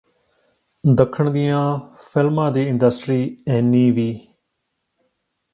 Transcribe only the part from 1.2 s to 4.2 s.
ਦੀਆਂ ਫ਼ਿਲਮਾਂ ਦੀ ਇੰਡਸਟਰੀ ਐਨੀ ਵੀ